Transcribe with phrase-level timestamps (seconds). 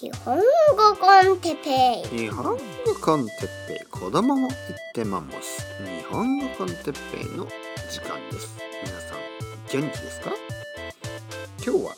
[0.00, 0.42] 日本語
[1.00, 2.18] con テッペイ。
[2.18, 2.58] 日本語
[3.02, 3.32] con テッ
[3.66, 3.86] ペイ。
[3.90, 4.58] 今日も行っ
[4.94, 7.48] てマンモス日本語 con テッペイの
[7.90, 8.56] 時間です。
[8.84, 9.18] 皆さん
[9.82, 10.30] 元気ですか？
[11.66, 11.96] 今日は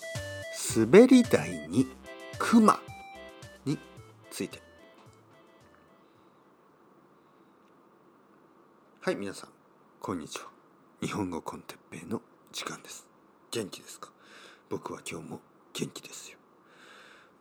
[0.77, 1.87] 滑り台に
[2.39, 2.81] クマ
[3.67, 3.79] に
[4.31, 4.63] ついて。
[9.03, 9.51] はい皆さん
[10.01, 10.47] こんにちは。
[11.03, 13.07] 日本語 con テッペイの時間です。
[13.51, 14.09] 元気ですか？
[14.71, 15.41] 僕は今日も
[15.75, 16.39] 元気ですよ。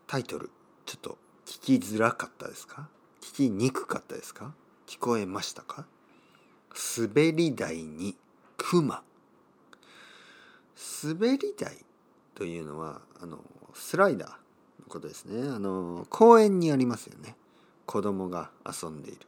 [0.10, 0.50] タイトル
[0.88, 2.90] ちょっと聞きづらかったですか？
[3.22, 4.56] 聞きにくかったですか？
[4.88, 5.86] 聞こえましたか？
[6.98, 8.16] 滑り台に
[8.58, 9.04] クマ
[11.04, 11.78] 滑り台
[12.34, 13.38] というのはあの
[13.76, 14.36] スライダーの
[14.88, 15.48] ことですね。
[15.48, 17.36] あの公園にありますよね。
[17.86, 19.20] 子供が遊んでいる。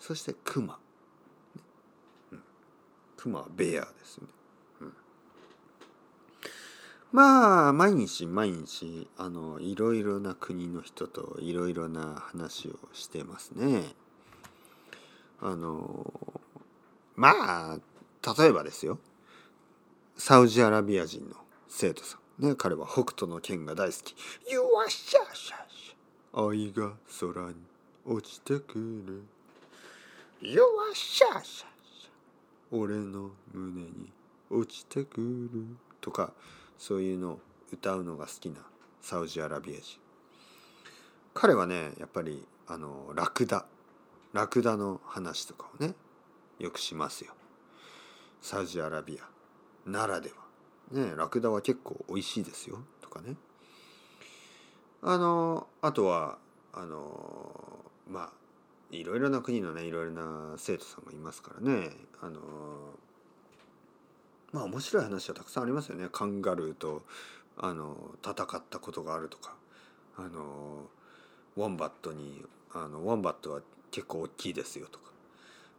[0.00, 0.80] そしてクマ、
[2.32, 2.42] うん、
[3.16, 4.26] クマはベアですね。
[7.12, 13.82] まあ毎日毎日あのいろいろな国の人といろいろな話をしてますね。
[15.40, 16.12] あの
[17.14, 17.32] ま
[17.74, 17.78] あ
[18.38, 18.98] 例えばですよ。
[20.16, 21.36] サウジアラビア人の
[21.68, 22.20] 生徒さん。
[22.38, 24.14] ね彼は北斗の剣が大好き
[24.50, 27.56] 「You are シャーシャーシャー愛が空に
[28.04, 28.74] 落ちてく
[29.06, 29.22] る」
[30.40, 34.12] 「You are シャーシャーシャー俺の胸に
[34.50, 35.66] 落ちてくる」
[36.02, 36.32] とか
[36.78, 37.40] そういうのを
[37.72, 38.56] 歌うのが好きな
[39.00, 39.98] サウジアラビア人。
[41.34, 43.66] 彼はねやっぱりあのラクダ。
[44.32, 45.94] ラクダの話とかをね
[46.58, 47.32] よくしますよ。
[48.42, 49.90] サウジアラビア。
[49.90, 50.36] ならでは。
[50.92, 52.78] ねラクダは結構美味しいですよ。
[53.00, 53.36] とかね。
[55.02, 56.38] あのあとは
[56.72, 58.30] あのまあ
[58.90, 61.90] いろいろな国のねいろいろな生徒さんがいますからね。
[62.20, 62.40] あの
[64.52, 66.08] まあ面白い話はたくさんありますよね。
[66.10, 67.02] カンガルーと
[67.56, 69.54] あの戦ったことがあるとか。
[70.18, 70.88] あの
[71.56, 72.42] ウォンバットに
[72.72, 73.60] あのウォンバットは
[73.90, 75.04] 結構大きいですよとか。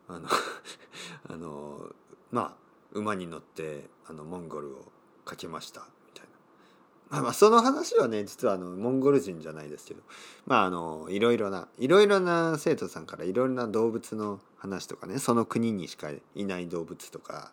[0.10, 0.28] あの
[1.30, 1.96] あの
[2.32, 2.54] まあ
[2.94, 4.86] 馬に乗ってあのモンゴルを
[5.26, 5.82] かけました。
[5.82, 6.32] みたいな。
[7.10, 10.04] まあまあその話はね実はあのモンゴル人じゃないですけど。
[10.46, 17.52] まああのいろいろないろいろな生徒さんからいろいろな動物の話とかねその国にしかいない動物とか。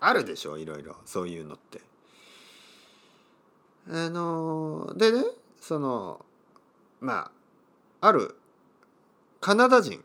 [0.00, 0.96] あるでしょいろいろ。
[1.04, 1.80] そういうのって。
[3.88, 5.24] あのでね
[5.60, 6.24] その
[7.00, 7.30] ま
[8.00, 8.36] あある
[9.40, 10.02] カナダ人。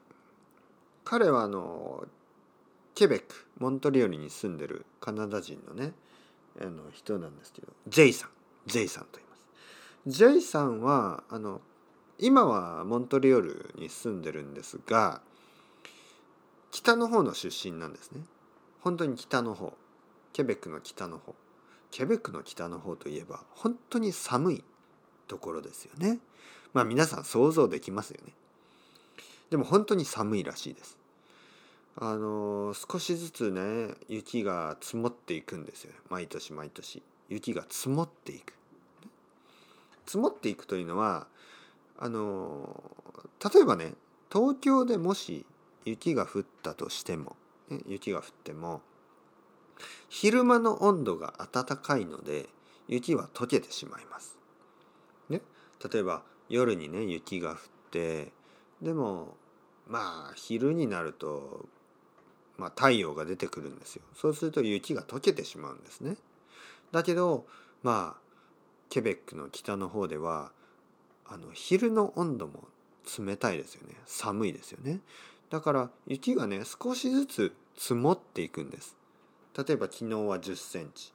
[1.04, 2.06] 彼はあの
[2.96, 3.26] ケベック
[3.60, 5.94] モントリオールに住んでるカナダ人のね
[6.60, 8.30] あの人なんですけどジェイさん。
[8.66, 9.48] ジェイさんと言います。
[10.08, 11.62] ジェイさんはあの
[12.18, 15.22] 今はモントリオールに住んでるんですが
[16.72, 18.22] 北の方の出身なんですね。
[18.82, 19.74] 本当に北の方。
[20.36, 21.34] ケベックの北の方。
[21.92, 24.64] ケベックの北の方といえば本当に寒い
[25.30, 26.20] ところですよね。
[26.74, 28.34] まあ皆さん想像できますよね。
[29.50, 30.98] でも本当に寒いらしいです。
[31.96, 37.02] あの少しずつね雪が積もっていくんですよ毎年毎年。
[37.30, 38.52] 雪が積もっていく。
[40.06, 41.28] 積もっていくというのは
[41.98, 42.84] あの
[43.42, 43.94] 例えばね
[44.30, 45.46] 東京でもし
[45.86, 47.38] 雪が降ったとしても、
[47.70, 48.82] ね、雪が降っても
[50.10, 52.50] 昼間の温度が暖かいので
[52.88, 54.38] 雪は溶けてしまいます。
[55.30, 55.42] ね、
[55.92, 57.58] 例えば夜にね雪が降っ
[57.92, 58.32] て
[58.82, 59.36] でも
[59.88, 61.66] まあ昼になると、
[62.58, 64.04] まあ、太陽が出てくるんですよ。
[64.16, 66.18] そうすると雪が溶けてしまうんですね。
[66.92, 67.46] だけど
[67.84, 68.26] まあ
[68.90, 70.52] ケベックの北の方では
[71.28, 72.68] あの昼の温度も
[73.20, 75.00] 冷たいですよね寒いですよね
[75.50, 78.96] だから雪がね少しずつ積もっていくんです
[79.58, 81.14] 例えば昨日は10センチ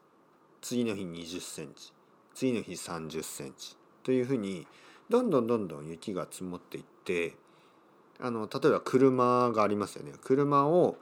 [0.63, 1.93] 次の日20センチ
[2.35, 4.67] 次の日30センチというふうに
[5.11, 7.35] どんどんどんどん雪が積もっていって
[8.19, 10.13] あの例えば車がありますよね。
[10.23, 10.97] 車を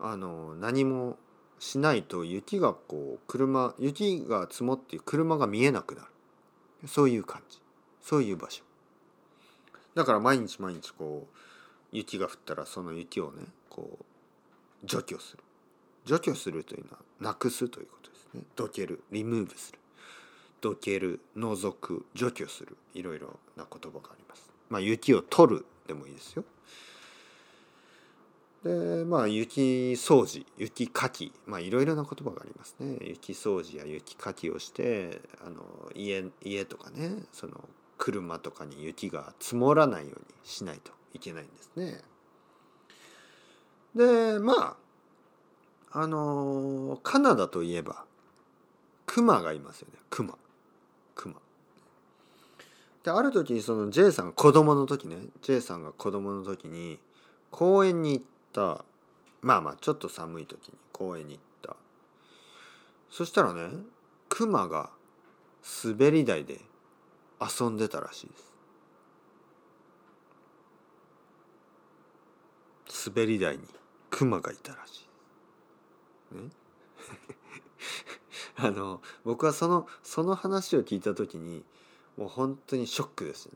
[0.00, 1.16] あの何も
[1.58, 6.88] しないと雪がこう車雪が積もって車が見えなくなる。
[6.88, 7.60] そういう感じ。
[8.02, 8.62] そういう場所。
[9.94, 11.36] だから毎日毎日こう
[11.92, 15.42] 雪が降ったらその雪をねこう除去する。
[16.10, 18.42] 除去するというのはなくすということですね。
[18.56, 19.78] どけるリムーブする。
[20.60, 22.76] どける除く除去する。
[22.94, 24.50] いろいろな言葉があります。
[24.68, 26.42] まあ雪を取るでもいいですよ。
[28.64, 29.60] でまあ雪
[29.92, 31.32] 掃除雪かき。
[31.46, 32.96] まあいろいろな言葉がありますね。
[33.02, 37.68] 雪掃除や雪かきをしてあの家家とかねその
[37.98, 42.02] 車とかに雪が積もらないようにしないといけないんですね。
[43.94, 44.89] でまあ
[45.92, 48.04] あのカナダといえば
[49.06, 49.98] クマがいますよね。
[50.08, 50.38] クマ。
[51.16, 51.34] クマ。
[53.02, 56.98] である時にその J さんが子供の時ね J さんが子供の時に
[57.50, 58.84] 公園に行った
[59.40, 61.76] まあまあちょっと寒い時に公園に行った。
[63.10, 63.70] そしたらね
[64.28, 64.90] クマが
[65.84, 66.60] 滑り台で
[67.40, 68.50] 遊んでたらしいです。
[73.10, 73.64] 滑り台に
[74.10, 75.09] クマがいたらしい。
[76.32, 76.50] ね
[78.56, 81.64] あの僕はそのその話を聞いた時に
[82.16, 83.52] もう本当にショックですね。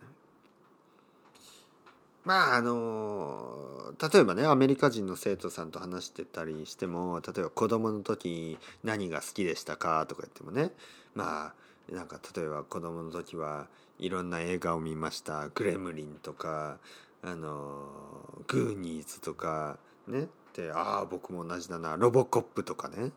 [2.25, 10.06] まああの例えばねアメリカ人の生徒さんと話してたりしても例えば子供の時何が好きでしたか？
[10.06, 10.75] とか言ってもね。
[11.15, 11.55] まあ
[11.93, 13.69] なんか例えば子供の時は
[13.99, 16.79] いろんな映画を見ました「グレムリン」とか
[17.23, 20.29] 「あのグーニーズ」とかね。
[20.55, 23.12] でああ僕も同じだな「ロボコップ」とかね。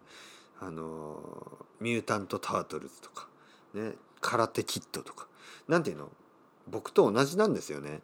[0.60, 3.28] あのミュータント・タートルズとか。
[3.76, 3.94] ね。
[4.22, 5.28] 空手キットとか。
[5.68, 6.10] なんていうの？
[6.68, 8.02] 僕と同じなんですよね。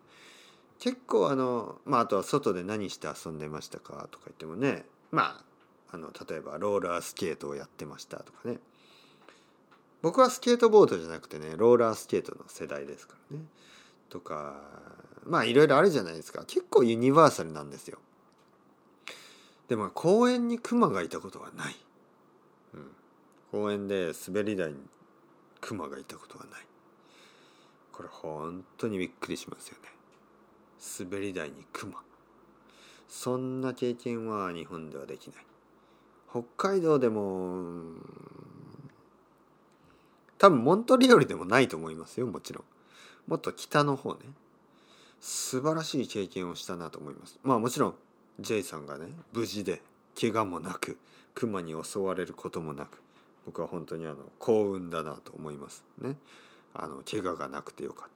[0.77, 4.85] 結構あのまああとは外で何して遊んでましたかとか言ってもね。
[5.09, 5.43] ま
[5.91, 8.59] ああの例えばローラースケートをやってましたとかね。
[10.03, 13.45] 僕はスケートボードじゃなくてねローラースケートの世代ですからね。
[14.09, 14.61] とか
[15.25, 16.43] まあいろいろあるじゃないですか。
[16.45, 17.97] 結構ユニバーサルなんですよ。
[19.73, 21.75] でも公園にクマがいたことはない、
[22.75, 22.91] うん、
[23.51, 24.75] 公園で滑り台に
[25.61, 26.61] クマがいたことはない。
[27.91, 29.89] これ本当にびっくりしますよね。
[31.09, 32.03] 滑り台にクマ
[33.07, 35.45] そんな経験は日本ではできない。
[36.29, 37.93] 北海道でも
[40.37, 42.63] 多分モントリオールでもないと思いますよもちろん。
[43.25, 44.19] もっと北の方ね。
[45.19, 47.39] 素晴らしい経験をしたなと思います。
[47.41, 47.95] まあもちろん
[48.39, 49.81] J さんがね無事で
[50.19, 50.97] 怪我もなく
[51.35, 53.01] 熊に襲われることもなく
[53.45, 55.83] 僕は本当にあの幸運だなと思います。
[55.99, 56.15] ね。
[56.73, 58.09] あの怪我がなくてよかっ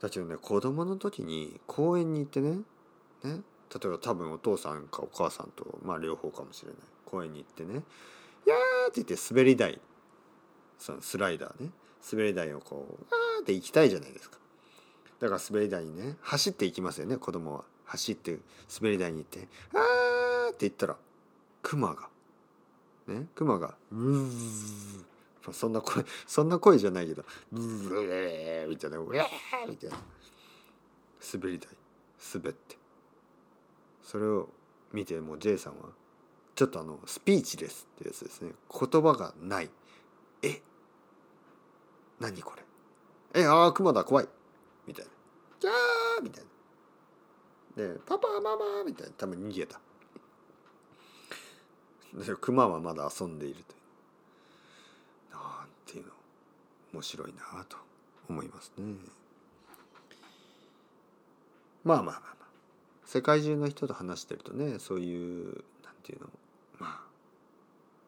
[0.00, 0.06] た。
[0.08, 2.58] だけどね子供の時に公園に行ってね
[3.22, 3.40] ね。
[3.72, 6.78] 例えば多分お父さんかお母さんとまあ両方かもしれない。
[7.04, 7.82] 公園に行ってね
[8.46, 9.80] 「やー」って言って滑り台。
[10.78, 11.70] そのスライダーね。
[12.10, 14.38] 滑り台をこう「あー」って行きたいじゃないですか。
[15.20, 17.64] だから滑り台にね走っていきますよね子供は。
[17.84, 18.38] 走って
[18.80, 20.96] 滑り台に行って「あー」って言ったら
[21.62, 22.08] クマが
[23.06, 25.04] ねクマが「うー」
[25.52, 29.24] そんな声そんな声じゃないけど「ブー」みたいな「ウェー」
[29.68, 29.96] みたいな。
[31.32, 31.70] 滑り台
[32.34, 32.76] 滑って。
[34.02, 34.50] それを
[34.92, 35.88] 見てもう J さんは
[36.54, 38.52] ちょっとあのスピーチですってやつですね。
[38.70, 39.70] 言葉がない。
[40.42, 40.60] え？
[42.20, 42.52] 何こ
[43.34, 43.40] れ？
[43.42, 44.28] えああクマだ怖い。
[44.86, 45.10] みたいな。
[45.58, 46.50] キャーみたいな。
[47.76, 49.80] でパパママみたいな多分逃げた。
[52.14, 53.76] でクマはまだ遊んでいるとい
[55.32, 55.32] う。
[55.32, 56.12] なんていうの。
[56.92, 57.76] 面白いなと
[58.28, 58.94] 思いますね。
[61.82, 62.34] まあまあまあまあ。
[63.04, 66.28] 世界中の人と話してるとねそういうなんていうの。
[66.78, 67.00] まあ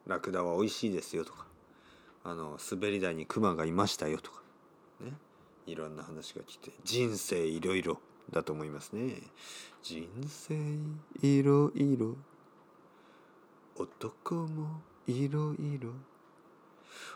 [0.07, 1.47] ラクダは美味しいですよとか。
[2.23, 4.41] あの滑り台にクマがいましたよとか。
[5.01, 5.13] ね。
[5.67, 7.99] いろんな話が来て人生いろいろ
[8.33, 9.23] だと思いますね。
[9.83, 10.55] 人生
[11.23, 12.17] いろいろ。
[13.79, 15.91] 男もいろいろ。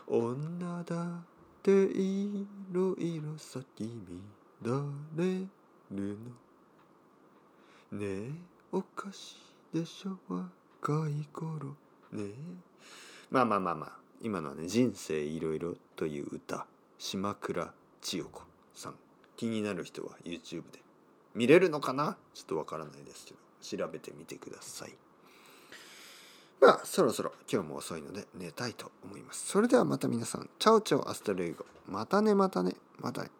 [0.07, 1.23] 女だっ
[1.63, 3.89] ていろいろさ君
[4.61, 5.25] 乱れ
[5.91, 6.17] る
[7.91, 7.99] の。
[7.99, 8.31] ねえ
[8.71, 9.37] おかし
[9.73, 11.75] いでしょ若い頃。
[12.11, 12.33] ねえ。
[13.29, 13.91] まあまあまあまあ。
[14.23, 16.67] 今のはね「人生いろいろ」という歌。
[16.99, 18.41] 島倉千代子
[18.73, 18.95] さん。
[19.35, 20.90] 気になる人は YouTube で。
[21.35, 22.17] 見れるのかな？
[22.33, 24.93] ちょっとわからないですけど調べてみてください。
[26.61, 29.47] まあそろそろ今日も遅いので寝たいと思います。
[29.47, 30.49] それではまた皆さん。
[30.59, 31.65] Chao chao hasta luego。
[31.87, 32.75] またねまたね。
[32.99, 33.31] またね。